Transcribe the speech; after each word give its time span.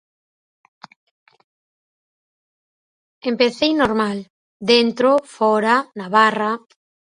Empecei 3.31 3.71
normal, 3.81 4.17
dentro, 4.71 5.09
fóra, 5.35 5.75
na 5.99 6.07
barra... 6.17 6.51